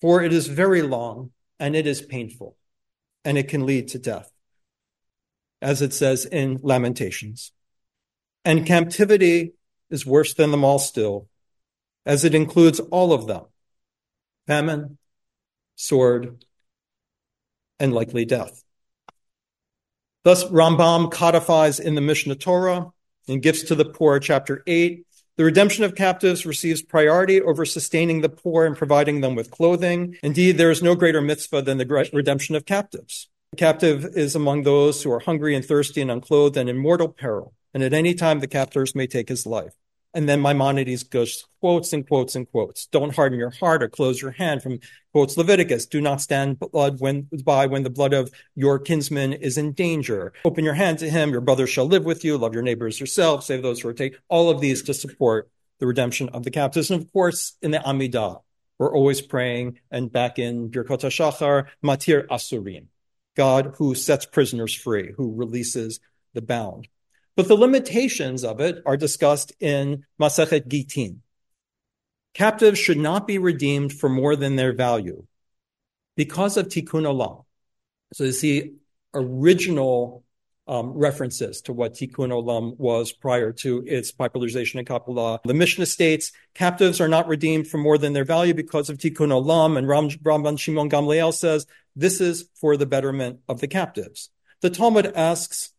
for 0.00 0.22
it 0.22 0.32
is 0.32 0.46
very 0.46 0.82
long 0.82 1.30
and 1.58 1.74
it 1.74 1.86
is 1.86 2.02
painful 2.02 2.56
and 3.24 3.38
it 3.38 3.48
can 3.48 3.66
lead 3.66 3.88
to 3.88 3.98
death, 3.98 4.30
as 5.60 5.82
it 5.82 5.92
says 5.92 6.24
in 6.26 6.60
Lamentations. 6.62 7.52
And 8.44 8.66
captivity 8.66 9.52
is 9.90 10.06
worse 10.06 10.34
than 10.34 10.50
them 10.50 10.64
all 10.64 10.78
still, 10.78 11.28
as 12.06 12.24
it 12.24 12.34
includes 12.34 12.80
all 12.80 13.12
of 13.12 13.26
them 13.26 13.44
famine, 14.46 14.96
sword, 15.76 16.44
and 17.78 17.92
likely 17.92 18.24
death. 18.24 18.64
Thus, 20.24 20.44
Rambam 20.44 21.10
codifies 21.10 21.78
in 21.78 21.94
the 21.94 22.00
Mishnah 22.00 22.36
Torah 22.36 22.90
in 23.26 23.40
Gifts 23.40 23.62
to 23.64 23.74
the 23.74 23.84
Poor, 23.84 24.18
chapter 24.18 24.62
8, 24.66 25.04
the 25.38 25.44
redemption 25.44 25.84
of 25.84 25.94
captives 25.94 26.44
receives 26.44 26.82
priority 26.82 27.40
over 27.40 27.64
sustaining 27.64 28.22
the 28.22 28.28
poor 28.28 28.66
and 28.66 28.76
providing 28.76 29.20
them 29.20 29.36
with 29.36 29.52
clothing. 29.52 30.16
Indeed, 30.20 30.58
there 30.58 30.72
is 30.72 30.82
no 30.82 30.96
greater 30.96 31.20
mitzvah 31.20 31.62
than 31.62 31.78
the 31.78 32.10
redemption 32.12 32.56
of 32.56 32.66
captives. 32.66 33.28
The 33.52 33.58
captive 33.58 34.04
is 34.16 34.34
among 34.34 34.64
those 34.64 35.00
who 35.00 35.12
are 35.12 35.20
hungry 35.20 35.54
and 35.54 35.64
thirsty 35.64 36.00
and 36.00 36.10
unclothed 36.10 36.56
and 36.56 36.68
in 36.68 36.76
mortal 36.76 37.08
peril 37.08 37.54
and 37.74 37.82
at 37.82 37.92
any 37.92 38.14
time 38.14 38.40
the 38.40 38.46
captors 38.46 38.94
may 38.94 39.06
take 39.06 39.28
his 39.28 39.46
life. 39.46 39.74
And 40.14 40.28
then 40.28 40.40
Maimonides 40.40 41.02
goes 41.04 41.44
quotes 41.60 41.92
and 41.92 42.06
quotes 42.06 42.34
and 42.34 42.50
quotes. 42.50 42.86
Don't 42.86 43.14
harden 43.14 43.38
your 43.38 43.50
heart 43.50 43.82
or 43.82 43.88
close 43.88 44.20
your 44.20 44.30
hand 44.30 44.62
from 44.62 44.80
quotes 45.12 45.36
Leviticus. 45.36 45.86
Do 45.86 46.00
not 46.00 46.20
stand 46.20 46.58
blood 46.58 46.98
when 46.98 47.28
by 47.44 47.66
when 47.66 47.82
the 47.82 47.90
blood 47.90 48.14
of 48.14 48.30
your 48.54 48.78
kinsman 48.78 49.34
is 49.34 49.58
in 49.58 49.72
danger. 49.72 50.32
Open 50.44 50.64
your 50.64 50.74
hand 50.74 50.98
to 51.00 51.10
him. 51.10 51.30
Your 51.30 51.42
brother 51.42 51.66
shall 51.66 51.84
live 51.84 52.04
with 52.04 52.24
you. 52.24 52.38
Love 52.38 52.54
your 52.54 52.62
neighbors 52.62 52.98
yourself. 52.98 53.44
Save 53.44 53.62
those 53.62 53.80
who 53.80 53.88
are 53.88 53.94
taken. 53.94 54.18
All 54.28 54.48
of 54.48 54.60
these 54.60 54.82
to 54.84 54.94
support 54.94 55.50
the 55.78 55.86
redemption 55.86 56.30
of 56.30 56.42
the 56.42 56.50
captives. 56.50 56.90
And 56.90 57.02
of 57.02 57.12
course, 57.12 57.56
in 57.60 57.70
the 57.70 57.78
Amidah, 57.78 58.40
we're 58.78 58.94
always 58.94 59.20
praying 59.20 59.78
and 59.90 60.10
back 60.10 60.38
in 60.38 60.70
Birkot 60.70 61.00
HaShachar, 61.00 61.66
Matir 61.84 62.26
Asurim. 62.28 62.86
God 63.36 63.74
who 63.76 63.94
sets 63.94 64.26
prisoners 64.26 64.74
free, 64.74 65.12
who 65.16 65.34
releases 65.34 66.00
the 66.34 66.42
bound. 66.42 66.88
But 67.38 67.46
the 67.46 67.54
limitations 67.54 68.42
of 68.42 68.60
it 68.60 68.82
are 68.84 68.96
discussed 68.96 69.52
in 69.60 70.04
Masechet 70.20 70.66
Gittin. 70.66 71.22
Captives 72.34 72.80
should 72.80 72.98
not 72.98 73.28
be 73.28 73.38
redeemed 73.38 73.92
for 73.92 74.08
more 74.08 74.34
than 74.34 74.56
their 74.56 74.72
value 74.72 75.24
because 76.16 76.56
of 76.56 76.66
tikkun 76.66 77.04
olam. 77.04 77.44
So 78.12 78.24
you 78.24 78.32
see 78.32 78.72
original 79.14 80.24
um, 80.66 80.90
references 80.94 81.60
to 81.62 81.72
what 81.72 81.94
tikkun 81.94 82.30
olam 82.30 82.76
was 82.76 83.12
prior 83.12 83.52
to 83.52 83.84
its 83.86 84.10
popularization 84.10 84.80
in 84.80 84.84
Kabbalah. 84.84 85.38
The 85.44 85.54
Mishnah 85.54 85.86
states 85.86 86.32
captives 86.54 87.00
are 87.00 87.06
not 87.06 87.28
redeemed 87.28 87.68
for 87.68 87.78
more 87.78 87.98
than 87.98 88.14
their 88.14 88.24
value 88.24 88.52
because 88.52 88.90
of 88.90 88.98
tikkun 88.98 89.30
olam, 89.30 89.78
and 89.78 89.86
Ram, 89.86 90.08
Rabban 90.08 90.58
Shimon 90.58 90.90
Gamliel 90.90 91.32
says 91.32 91.68
this 91.94 92.20
is 92.20 92.48
for 92.56 92.76
the 92.76 92.84
betterment 92.84 93.38
of 93.48 93.60
the 93.60 93.68
captives. 93.68 94.30
The 94.60 94.70
Talmud 94.70 95.06
asks, 95.14 95.70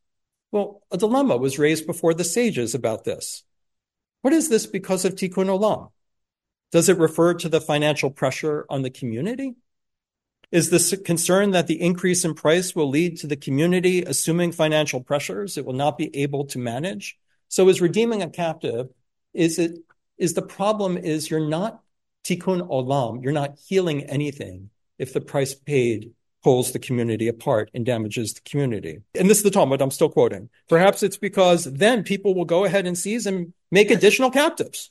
well, 0.52 0.82
a 0.92 0.98
dilemma 0.98 1.38
was 1.38 1.60
raised 1.60 1.86
before 1.86 2.14
the 2.14 2.24
sages 2.24 2.74
about 2.74 3.04
this. 3.04 3.44
What 4.22 4.34
is 4.34 4.50
this 4.50 4.66
because 4.66 5.06
of 5.06 5.16
tikkun 5.16 5.48
olam? 5.48 5.92
Does 6.72 6.90
it 6.90 6.98
refer 6.98 7.34
to 7.36 7.50
the 7.50 7.62
financial 7.62 8.12
pressure 8.12 8.66
on 8.70 8.82
the 8.82 8.90
community? 8.90 9.56
Is 10.52 10.70
the 10.70 10.98
concern 10.98 11.52
that 11.52 11.68
the 11.68 11.80
increase 11.80 12.26
in 12.26 12.34
price 12.34 12.76
will 12.76 12.90
lead 12.90 13.18
to 13.20 13.28
the 13.28 13.36
community 13.36 14.02
assuming 14.04 14.52
financial 14.52 15.02
pressures 15.02 15.58
it 15.58 15.66
will 15.66 15.74
not 15.74 15.98
be 15.98 16.16
able 16.16 16.46
to 16.48 16.60
manage? 16.60 17.18
So 17.48 17.70
is 17.70 17.82
redeeming 17.82 18.22
a 18.24 18.30
captive, 18.30 18.90
is 19.34 19.60
it, 19.60 19.78
is 20.18 20.34
the 20.34 20.42
problem 20.42 20.98
is 20.98 21.30
you're 21.30 21.48
not 21.48 21.82
tikkun 22.24 22.68
olam, 22.68 23.24
you're 23.24 23.32
not 23.32 23.58
healing 23.68 24.04
anything 24.04 24.72
if 24.98 25.14
the 25.14 25.22
price 25.22 25.54
paid 25.54 26.12
pulls 26.44 26.72
the 26.72 26.80
community 26.80 27.28
apart 27.28 27.70
and 27.74 27.86
damages 27.86 28.34
the 28.34 28.42
community. 28.42 29.00
And 29.16 29.30
this 29.30 29.38
is 29.38 29.44
the 29.44 29.52
Talmud 29.52 29.82
I'm 29.82 29.92
still 29.92 30.10
quoting. 30.10 30.50
Perhaps 30.68 31.04
it's 31.04 31.18
because 31.18 31.66
then 31.66 32.04
people 32.04 32.34
will 32.34 32.46
go 32.46 32.66
ahead 32.66 32.88
and 32.88 32.98
seize 32.98 33.26
and 33.26 33.54
make 33.72 33.92
additional 33.92 34.32
captives. 34.32 34.90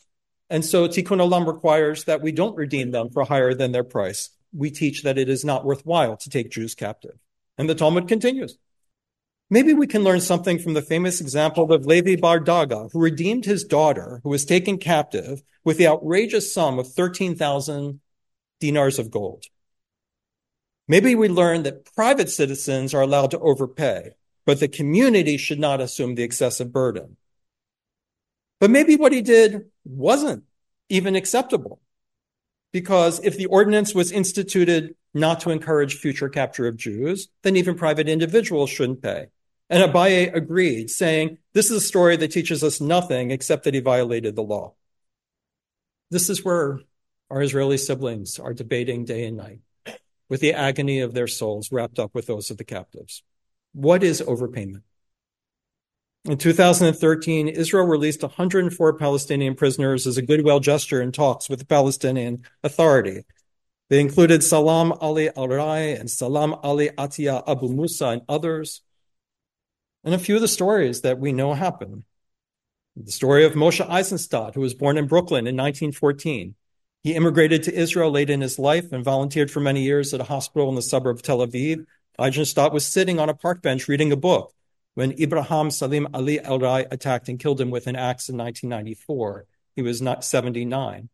And 0.51 0.65
so 0.65 0.89
tikkun 0.89 1.21
olam 1.21 1.47
requires 1.47 2.05
that 2.05 2.23
we 2.23 2.33
don't 2.33 2.57
redeem 2.57 2.91
them 2.91 3.11
for 3.11 3.25
higher 3.25 3.55
than 3.55 3.73
their 3.73 3.85
price 3.85 4.31
we 4.53 4.71
teach 4.71 5.03
that 5.03 5.19
it 5.19 5.29
is 5.29 5.45
not 5.45 5.65
worthwhile 5.65 6.17
to 6.17 6.31
take 6.31 6.51
Jews 6.51 6.75
captive. 6.75 7.19
And 7.57 7.69
the 7.69 7.75
Talmud 7.75 8.09
continues. 8.09 8.57
Maybe 9.51 9.73
we 9.73 9.87
can 9.87 10.05
learn 10.05 10.21
something 10.21 10.59
from 10.59 10.75
the 10.75 10.83
famous 10.83 11.21
example 11.21 11.73
of 11.73 11.87
Levi 11.87 12.17
Bar 12.17 12.41
Darga, 12.41 12.91
who 12.93 13.01
redeemed 13.01 13.47
his 13.47 13.65
daughter, 13.65 14.21
who 14.23 14.29
was 14.29 14.45
taken 14.45 14.77
captive, 14.77 15.43
with 15.65 15.79
the 15.79 15.89
outrageous 15.89 16.53
sum 16.53 16.79
of 16.79 16.93
13,000 16.93 18.01
dinars 18.61 18.99
of 18.99 19.11
gold. 19.11 19.45
Maybe 20.89 21.15
we 21.15 21.29
learn 21.29 21.63
that 21.65 21.95
private 21.95 22.31
citizens 22.31 22.95
are 22.95 23.03
allowed 23.03 23.31
to 23.33 23.39
overpay, 23.39 24.15
but 24.47 24.59
the 24.59 24.69
community 24.69 25.37
should 25.37 25.61
not 25.61 25.81
assume 25.81 26.15
the 26.15 26.23
excessive 26.23 26.73
burden. 26.73 27.19
But 28.59 28.71
maybe 28.71 28.97
what 28.97 29.13
he 29.13 29.21
did 29.21 29.67
wasn't 29.85 30.45
even 30.89 31.15
acceptable 31.15 31.81
because 32.73 33.21
if 33.25 33.37
the 33.37 33.47
ordinance 33.47 33.95
was 33.95 34.13
instituted 34.13 34.95
not 35.15 35.41
to 35.41 35.51
encourage 35.51 35.97
future 35.97 36.29
capture 36.29 36.67
of 36.67 36.77
Jews, 36.77 37.29
then 37.43 37.57
even 37.57 37.77
private 37.77 38.09
individuals 38.09 38.71
shouldn't 38.71 39.03
pay. 39.03 39.27
And 39.71 39.83
Abaye 39.83 40.35
agreed, 40.35 40.91
saying, 40.91 41.39
This 41.53 41.71
is 41.71 41.79
a 41.79 41.87
story 41.87 42.17
that 42.17 42.33
teaches 42.33 42.65
us 42.65 42.81
nothing 42.81 43.31
except 43.31 43.65
that 43.65 43.75
he 43.75 43.81
violated 43.81 44.35
the 44.35 44.43
law. 44.43 44.75
This 46.11 46.31
is 46.31 46.45
where 46.45 46.81
our 47.31 47.43
Israeli 47.43 47.77
siblings 47.77 48.39
are 48.39 48.55
debating 48.55 49.05
day 49.05 49.27
and 49.27 49.37
night, 49.37 49.61
with 50.29 50.41
the 50.41 50.53
agony 50.53 51.01
of 51.01 51.15
their 51.15 51.27
souls 51.27 51.73
wrapped 51.73 51.99
up 51.99 52.15
with 52.15 52.27
those 52.27 52.51
of 52.51 52.57
the 52.57 52.65
captives. 52.65 53.23
What 53.73 54.03
is 54.03 54.21
overpayment? 54.21 54.83
In 56.25 56.37
2013, 56.37 57.49
Israel 57.49 57.87
released 57.87 58.23
104 58.23 58.95
Palestinian 58.95 59.55
prisoners 59.55 60.07
as 60.07 60.19
a 60.19 60.23
goodwill 60.23 60.61
gesture 60.61 61.01
in 61.01 61.13
talks 61.13 61.49
with 61.49 61.59
the 61.59 61.65
Palestinian 61.65 62.43
Authority. 62.63 63.25
They 63.89 64.01
included 64.01 64.43
Salam 64.43 64.93
Ali 65.01 65.31
Al-Rai 65.35 65.95
and 65.95 66.11
Salam 66.11 66.55
Ali 66.63 66.91
Atia 66.91 67.43
Abu 67.47 67.69
Musa 67.69 68.09
and 68.09 68.23
others. 68.29 68.83
And 70.05 70.15
a 70.15 70.19
few 70.19 70.35
of 70.35 70.43
the 70.43 70.49
stories 70.49 71.01
that 71.03 71.19
we 71.19 71.33
know 71.33 71.55
happened. 71.55 72.05
The 72.97 73.13
story 73.13 73.45
of 73.45 73.53
Moshe 73.53 73.89
Eisenstadt, 73.89 74.55
who 74.55 74.61
was 74.61 74.75
born 74.75 74.99
in 74.99 75.07
Brooklyn 75.07 75.47
in 75.47 75.57
1914. 75.57 76.57
He 77.03 77.15
immigrated 77.15 77.63
to 77.63 77.75
Israel 77.75 78.11
late 78.11 78.31
in 78.31 78.41
his 78.41 78.59
life 78.59 78.93
and 78.93 79.05
volunteered 79.05 79.51
for 79.51 79.61
many 79.61 79.83
years 79.83 80.13
at 80.13 80.21
a 80.21 80.25
hospital 80.25 80.69
in 80.69 80.75
the 80.75 80.83
suburb 80.83 81.17
of 81.17 81.23
Tel 81.23 81.39
Aviv. 81.39 81.87
Eisenstadt 82.19 82.73
was 82.73 82.85
sitting 82.85 83.21
on 83.21 83.29
a 83.29 83.35
park 83.35 83.63
bench 83.63 83.87
reading 83.87 84.11
a 84.11 84.17
book 84.17 84.53
when 84.95 85.13
Ibrahim 85.13 85.71
Salim 85.71 86.09
Ali 86.13 86.41
El 86.41 86.59
Rai 86.59 86.87
attacked 86.91 87.29
and 87.29 87.39
killed 87.39 87.61
him 87.61 87.71
with 87.71 87.87
an 87.87 87.95
axe 87.95 88.29
in 88.29 88.37
1994. 88.37 89.47
He 89.77 89.83
was 89.83 90.03
not 90.03 90.25
79. 90.25 91.09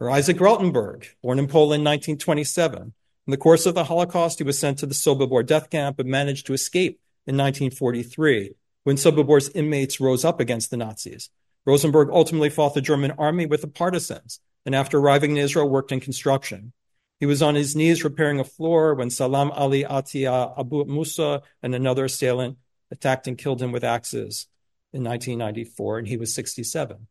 Or 0.00 0.10
Isaac 0.10 0.38
Rotenberg, 0.38 1.08
born 1.22 1.38
in 1.38 1.46
Poland 1.46 1.80
in 1.80 1.84
1927. 1.84 2.94
In 3.26 3.30
the 3.30 3.36
course 3.36 3.66
of 3.66 3.74
the 3.74 3.84
Holocaust, 3.84 4.38
he 4.38 4.44
was 4.44 4.58
sent 4.58 4.78
to 4.78 4.86
the 4.86 4.94
Sobibor 4.94 5.44
death 5.44 5.68
camp 5.68 5.98
and 5.98 6.08
managed 6.08 6.46
to 6.46 6.54
escape 6.54 7.00
in 7.26 7.36
1943 7.36 8.54
when 8.84 8.96
Sobibor's 8.96 9.50
inmates 9.50 10.00
rose 10.00 10.24
up 10.24 10.40
against 10.40 10.70
the 10.70 10.78
Nazis. 10.78 11.28
Rotenberg 11.66 12.08
ultimately 12.10 12.48
fought 12.48 12.72
the 12.72 12.80
German 12.80 13.10
army 13.18 13.44
with 13.44 13.60
the 13.60 13.68
partisans 13.68 14.40
and 14.68 14.74
after 14.74 14.98
arriving 14.98 15.30
in 15.30 15.38
Israel 15.38 15.66
worked 15.66 15.92
in 15.92 15.98
construction. 15.98 16.74
He 17.20 17.24
was 17.24 17.40
on 17.40 17.54
his 17.54 17.74
knees 17.74 18.04
repairing 18.04 18.38
a 18.38 18.44
floor 18.44 18.94
when 18.94 19.08
Salam 19.08 19.50
Ali 19.52 19.82
Atia 19.82 20.52
Abu 20.60 20.84
Musa 20.84 21.40
and 21.62 21.74
another 21.74 22.04
assailant 22.04 22.58
attacked 22.90 23.26
and 23.26 23.38
killed 23.38 23.62
him 23.62 23.72
with 23.72 23.82
axes 23.82 24.46
in 24.92 25.02
1994, 25.02 26.00
and 26.00 26.06
he 26.06 26.18
was 26.18 26.34
67. 26.34 27.06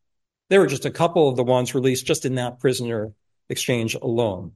There 0.51 0.59
were 0.59 0.67
just 0.67 0.85
a 0.85 0.91
couple 0.91 1.27
of 1.27 1.35
the 1.35 1.43
ones 1.43 1.73
released 1.73 2.05
just 2.05 2.25
in 2.25 2.35
that 2.35 2.59
prisoner 2.59 3.13
exchange 3.49 3.95
alone. 3.95 4.51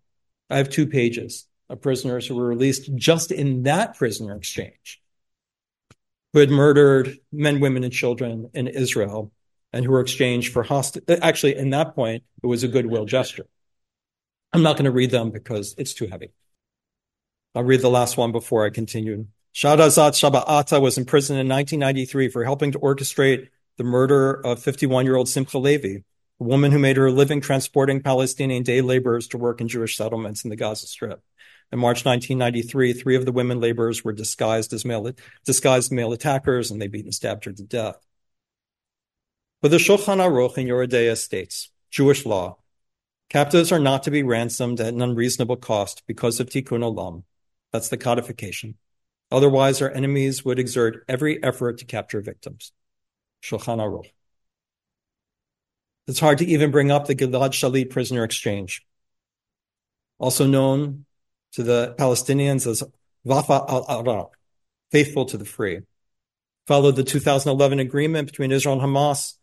I 0.52 0.58
have 0.58 0.70
two 0.70 0.86
pages 0.86 1.48
of 1.72 1.82
prisoners 1.82 2.28
who 2.28 2.36
were 2.36 2.46
released 2.46 2.94
just 2.94 3.32
in 3.32 3.64
that 3.64 3.96
prisoner 3.96 4.36
exchange, 4.36 5.02
who 6.34 6.40
had 6.40 6.52
murdered 6.52 7.18
men, 7.32 7.62
women, 7.62 7.84
and 7.84 7.92
children 7.92 8.52
in 8.54 8.68
Israel, 8.68 9.32
and 9.74 9.86
who 9.86 9.92
were 9.92 10.02
exchanged 10.02 10.54
for 10.54 10.64
hostage. 10.64 11.04
Uh, 11.08 11.18
actually, 11.22 11.56
in 11.56 11.70
that 11.72 11.96
point, 11.96 12.24
it 12.44 12.48
was 12.48 12.64
a 12.64 12.68
goodwill 12.68 13.06
gesture. 13.06 13.46
I'm 14.54 14.64
not 14.64 14.76
going 14.76 14.86
to 14.86 14.92
read 14.92 15.12
them 15.12 15.32
because 15.32 15.76
it's 15.78 15.94
too 15.94 16.08
heavy. 16.08 16.32
I'll 17.56 17.64
read 17.64 17.82
the 17.82 17.90
last 17.90 18.18
one 18.18 18.32
before 18.32 18.66
I 18.66 18.70
continue. 18.70 19.28
Shahrazad 19.54 20.12
Shaba'ata 20.12 20.82
was 20.82 20.98
imprisoned 20.98 21.40
in 21.40 21.48
1993 21.50 22.30
for 22.30 22.44
helping 22.44 22.72
to 22.72 22.80
orchestrate 22.80 23.50
the 23.78 23.84
murder 23.84 24.34
of 24.46 24.60
51-year-old 24.60 25.28
Simcha 25.28 25.58
Levi, 25.58 26.00
a 26.40 26.44
woman 26.44 26.72
who 26.72 26.80
made 26.80 26.98
her 26.98 27.12
living 27.12 27.42
transporting 27.42 28.02
Palestinian 28.02 28.64
day 28.64 28.82
laborers 28.82 29.28
to 29.30 29.38
work 29.38 29.60
in 29.60 29.68
Jewish 29.68 29.98
settlements 29.98 30.44
in 30.44 30.50
the 30.50 30.56
Gaza 30.56 30.88
Strip. 30.88 31.22
In 31.72 31.80
March 31.80 32.06
1993, 32.06 32.94
three 32.94 33.16
of 33.16 33.26
the 33.26 33.32
women 33.32 33.62
laborers 33.62 34.04
were 34.04 34.12
disguised 34.12 34.74
as 34.74 34.84
male, 34.84 35.12
disguised 35.46 35.92
male 35.92 36.12
attackers, 36.12 36.72
and 36.72 36.82
they 36.82 36.88
beat 36.88 37.06
and 37.06 37.14
stabbed 37.14 37.46
her 37.46 37.54
to 37.54 37.64
death. 37.64 37.98
But 39.62 39.70
the 39.70 39.78
Shulchan 39.78 40.18
Aruch 40.18 40.58
in 40.58 40.66
Yoreh 40.66 40.88
De'ah 40.88 41.16
states, 41.16 41.70
Jewish 41.92 42.26
law, 42.26 42.58
captives 43.30 43.72
are 43.72 43.80
not 43.80 44.02
to 44.04 44.12
be 44.12 44.24
ransomed 44.24 44.80
at 44.80 44.94
an 44.94 45.02
unreasonable 45.04 45.58
cost 45.58 46.02
because 46.08 46.40
of 46.40 46.50
tikkun 46.50 46.82
olam. 46.82 47.24
That's 47.72 47.90
the 47.90 47.98
codification. 47.98 48.78
Otherwise, 49.32 49.82
our 49.82 49.92
enemies 49.92 50.44
would 50.44 50.58
exert 50.58 51.06
every 51.08 51.42
effort 51.44 51.78
to 51.78 51.86
capture 51.86 52.22
victims. 52.22 52.72
Shulchan 53.44 53.78
Aruch. 53.78 54.10
It's 56.08 56.20
hard 56.20 56.40
to 56.40 56.46
even 56.46 56.72
bring 56.72 56.90
up 56.90 57.06
the 57.06 57.16
Gilad 57.16 57.52
Shalit 57.52 57.92
prisoner 57.92 58.24
exchange, 58.24 58.84
also 60.18 60.48
known 60.48 61.06
to 61.54 61.62
the 61.62 61.96
Palestinians 62.00 62.66
as 62.66 62.84
Wafa 63.24 63.64
al-Ahrar, 63.70 64.30
faithful 64.92 65.26
to 65.26 65.38
the 65.38 65.46
free. 65.46 65.82
Followed 66.66 66.96
the 66.96 67.04
2011 67.04 67.80
agreement 67.80 68.28
between 68.28 68.52
Israel 68.52 68.82
and 68.82 68.84
Hamas, 68.84 69.36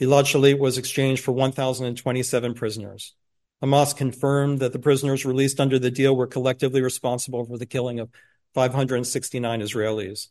Gilad 0.00 0.24
Shalit 0.24 0.58
was 0.58 0.78
exchanged 0.78 1.22
for 1.22 1.32
1,027 1.32 2.54
prisoners. 2.54 3.14
Hamas 3.62 3.94
confirmed 3.94 4.58
that 4.60 4.72
the 4.72 4.78
prisoners 4.78 5.26
released 5.26 5.60
under 5.60 5.78
the 5.78 5.90
deal 5.90 6.16
were 6.16 6.26
collectively 6.26 6.80
responsible 6.80 7.44
for 7.44 7.58
the 7.58 7.66
killing 7.66 8.00
of 8.00 8.08
569 8.54 9.60
Israelis. 9.60 10.28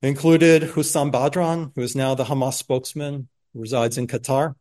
Included 0.00 0.62
Hussam 0.62 1.12
Badran, 1.12 1.72
who 1.74 1.82
is 1.82 1.94
now 1.94 2.14
the 2.14 2.24
Hamas 2.24 2.54
spokesman, 2.54 3.28
who 3.52 3.60
resides 3.60 3.98
in 3.98 4.06
Qatar. 4.06 4.54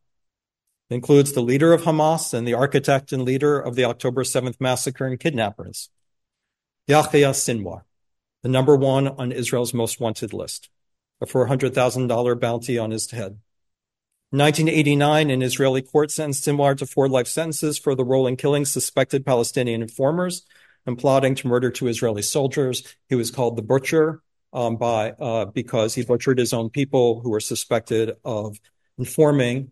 includes 0.90 1.32
the 1.32 1.42
leader 1.42 1.72
of 1.74 1.84
Hamas 1.84 2.34
and 2.34 2.46
the 2.46 2.54
architect 2.54 3.14
and 3.14 3.24
leader 3.24 3.60
of 3.60 3.76
the 3.76 3.86
October 3.86 4.24
7th 4.24 4.60
massacre 4.60 5.06
and 5.06 5.20
kidnappers, 5.20 5.90
Yahya 6.88 7.32
Sinwar, 7.32 7.82
the 8.44 8.50
number 8.50 8.76
one 8.76 9.08
on 9.08 9.32
Israel's 9.32 9.74
most 9.74 10.00
wanted 10.00 10.34
list, 10.34 10.70
a 11.22 11.26
$400,000 11.26 12.40
bounty 12.40 12.78
on 12.78 12.92
his 12.92 13.10
head. 13.12 13.40
In 14.32 14.40
1989, 14.40 15.30
an 15.30 15.42
Israeli 15.42 15.82
court 15.82 16.12
sentenced 16.12 16.46
Sinwar 16.46 16.78
to 16.78 16.86
four 16.86 17.08
life 17.08 17.28
sentences 17.28 17.78
for 17.78 17.96
the 17.96 18.04
role 18.04 18.28
in 18.28 18.36
killing 18.36 18.66
suspected 18.66 19.26
Palestinian 19.26 19.82
informers 19.82 20.46
and 20.86 20.98
plotting 20.98 21.36
to 21.36 21.48
murder 21.48 21.72
two 21.72 21.88
Israeli 21.88 22.22
soldiers. 22.22 22.84
He 23.08 23.16
was 23.16 23.32
called 23.32 23.56
the 23.56 23.62
butcher 23.62 24.22
um, 24.52 24.76
by 24.76 25.12
uh, 25.12 25.46
because 25.46 25.96
he 25.96 26.04
butchered 26.04 26.40
his 26.40 26.54
own 26.54 26.70
people 26.70 27.22
who 27.22 27.30
were 27.30 27.40
suspected 27.40 28.16
of 28.26 28.60
informing 28.98 29.72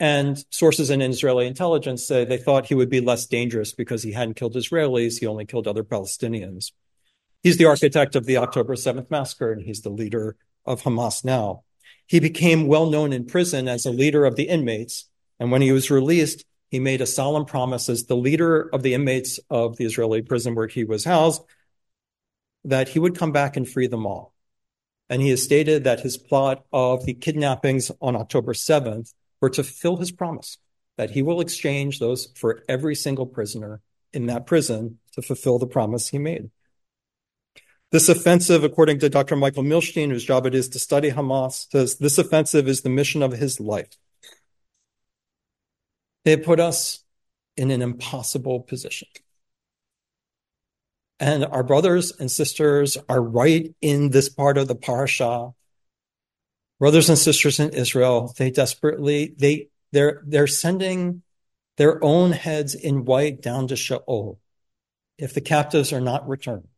And 0.00 0.44
sources 0.50 0.90
in 0.90 1.02
Israeli 1.02 1.46
intelligence 1.46 2.06
say 2.06 2.24
they 2.24 2.38
thought 2.38 2.66
he 2.66 2.74
would 2.74 2.90
be 2.90 3.00
less 3.00 3.26
dangerous 3.26 3.72
because 3.72 4.02
he 4.04 4.12
hadn't 4.12 4.34
killed 4.34 4.54
Israelis, 4.54 5.18
he 5.18 5.26
only 5.26 5.44
killed 5.44 5.66
other 5.66 5.82
Palestinians. 5.82 6.70
He's 7.42 7.56
the 7.56 7.64
architect 7.64 8.14
of 8.14 8.26
the 8.26 8.36
October 8.36 8.74
7th 8.74 9.10
massacre, 9.10 9.52
and 9.52 9.62
he's 9.62 9.82
the 9.82 9.90
leader 9.90 10.36
of 10.68 10.82
Hamas 10.82 11.24
now. 11.24 11.64
He 12.06 12.20
became 12.20 12.66
well 12.66 12.88
known 12.88 13.12
in 13.12 13.26
prison 13.26 13.68
as 13.68 13.84
a 13.84 13.90
leader 13.90 14.24
of 14.24 14.36
the 14.36 14.48
inmates. 14.48 15.08
And 15.40 15.50
when 15.50 15.62
he 15.62 15.72
was 15.72 15.90
released, 15.90 16.44
he 16.70 16.78
made 16.78 17.00
a 17.00 17.06
solemn 17.06 17.44
promise 17.44 17.88
as 17.88 18.04
the 18.04 18.16
leader 18.16 18.68
of 18.72 18.82
the 18.82 18.94
inmates 18.94 19.40
of 19.50 19.76
the 19.76 19.84
Israeli 19.84 20.22
prison 20.22 20.54
where 20.54 20.68
he 20.68 20.84
was 20.84 21.04
housed 21.04 21.42
that 22.64 22.90
he 22.90 22.98
would 22.98 23.16
come 23.16 23.32
back 23.32 23.56
and 23.56 23.68
free 23.68 23.86
them 23.86 24.06
all. 24.06 24.34
And 25.08 25.22
he 25.22 25.30
has 25.30 25.42
stated 25.42 25.84
that 25.84 26.00
his 26.00 26.18
plot 26.18 26.64
of 26.72 27.06
the 27.06 27.14
kidnappings 27.14 27.90
on 28.00 28.16
October 28.16 28.52
7th 28.52 29.14
were 29.40 29.50
to 29.50 29.62
fulfill 29.62 29.96
his 29.96 30.12
promise 30.12 30.58
that 30.98 31.10
he 31.10 31.22
will 31.22 31.40
exchange 31.40 31.98
those 31.98 32.28
for 32.34 32.62
every 32.68 32.94
single 32.94 33.24
prisoner 33.24 33.80
in 34.12 34.26
that 34.26 34.46
prison 34.46 34.98
to 35.12 35.22
fulfill 35.22 35.58
the 35.58 35.66
promise 35.66 36.08
he 36.08 36.18
made. 36.18 36.50
This 37.90 38.08
offensive, 38.10 38.64
according 38.64 38.98
to 38.98 39.08
Dr. 39.08 39.34
Michael 39.34 39.62
Milstein, 39.62 40.10
whose 40.10 40.24
job 40.24 40.44
it 40.44 40.54
is 40.54 40.68
to 40.70 40.78
study 40.78 41.10
Hamas, 41.10 41.70
says 41.70 41.96
this 41.96 42.18
offensive 42.18 42.68
is 42.68 42.82
the 42.82 42.90
mission 42.90 43.22
of 43.22 43.32
his 43.32 43.60
life. 43.60 43.96
They 46.24 46.36
put 46.36 46.60
us 46.60 47.04
in 47.56 47.70
an 47.70 47.80
impossible 47.80 48.60
position. 48.60 49.08
And 51.18 51.46
our 51.46 51.64
brothers 51.64 52.12
and 52.12 52.30
sisters 52.30 52.98
are 53.08 53.22
right 53.22 53.74
in 53.80 54.10
this 54.10 54.28
part 54.28 54.58
of 54.58 54.68
the 54.68 54.76
parasha. 54.76 55.52
Brothers 56.78 57.08
and 57.08 57.18
sisters 57.18 57.58
in 57.58 57.70
Israel, 57.70 58.34
they 58.36 58.50
desperately, 58.50 59.34
they, 59.36 59.68
they're, 59.92 60.22
they're 60.26 60.46
sending 60.46 61.22
their 61.78 62.02
own 62.04 62.32
heads 62.32 62.74
in 62.74 63.06
white 63.06 63.40
down 63.40 63.66
to 63.68 63.76
Sheol 63.76 64.38
if 65.16 65.32
the 65.32 65.40
captives 65.40 65.92
are 65.92 66.00
not 66.00 66.28
returned. 66.28 66.68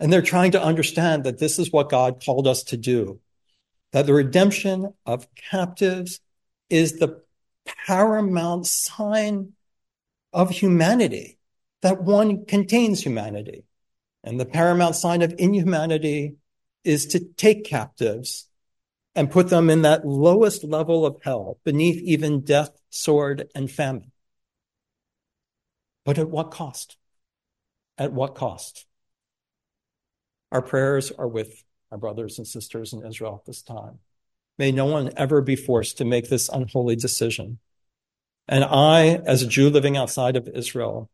And 0.00 0.10
they're 0.10 0.22
trying 0.22 0.52
to 0.52 0.62
understand 0.62 1.24
that 1.24 1.38
this 1.38 1.58
is 1.58 1.70
what 1.70 1.90
God 1.90 2.24
called 2.24 2.48
us 2.48 2.64
to 2.64 2.78
do, 2.78 3.20
that 3.92 4.06
the 4.06 4.14
redemption 4.14 4.94
of 5.04 5.28
captives 5.34 6.20
is 6.70 6.98
the 6.98 7.22
paramount 7.86 8.66
sign 8.66 9.52
of 10.32 10.50
humanity, 10.50 11.38
that 11.82 12.02
one 12.02 12.46
contains 12.46 13.02
humanity. 13.02 13.64
And 14.24 14.40
the 14.40 14.46
paramount 14.46 14.96
sign 14.96 15.22
of 15.22 15.34
inhumanity 15.38 16.36
is 16.82 17.06
to 17.06 17.20
take 17.20 17.64
captives 17.64 18.48
and 19.14 19.30
put 19.30 19.48
them 19.48 19.68
in 19.68 19.82
that 19.82 20.06
lowest 20.06 20.64
level 20.64 21.04
of 21.04 21.16
hell, 21.22 21.58
beneath 21.64 22.00
even 22.02 22.40
death, 22.40 22.70
sword, 22.90 23.48
and 23.54 23.70
famine. 23.70 24.12
But 26.04 26.18
at 26.18 26.30
what 26.30 26.50
cost? 26.50 26.96
At 27.98 28.12
what 28.12 28.34
cost? 28.34 28.86
Our 30.52 30.62
prayers 30.62 31.12
are 31.12 31.28
with 31.28 31.64
our 31.90 31.98
brothers 31.98 32.38
and 32.38 32.46
sisters 32.46 32.92
in 32.92 33.04
Israel 33.06 33.36
at 33.40 33.46
this 33.46 33.62
time. 33.62 33.98
May 34.58 34.72
no 34.72 34.86
one 34.86 35.10
ever 35.16 35.40
be 35.40 35.56
forced 35.56 35.98
to 35.98 36.04
make 36.04 36.28
this 36.28 36.48
unholy 36.48 36.96
decision. 36.96 37.58
And 38.46 38.64
I, 38.64 39.20
as 39.24 39.42
a 39.42 39.46
Jew 39.46 39.70
living 39.70 39.96
outside 39.96 40.36
of 40.36 40.48
Israel, 40.48 41.08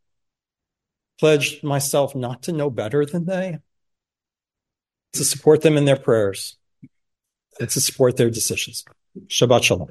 pledged 1.18 1.62
myself 1.62 2.14
not 2.14 2.42
to 2.44 2.52
know 2.52 2.70
better 2.70 3.04
than 3.04 3.26
they, 3.26 3.58
to 5.12 5.24
support 5.24 5.62
them 5.62 5.76
in 5.76 5.84
their 5.84 5.96
prayers, 5.96 6.56
and 7.60 7.68
to 7.68 7.80
support 7.80 8.16
their 8.16 8.30
decisions. 8.30 8.84
Shabbat 9.28 9.62
Shalom. 9.62 9.88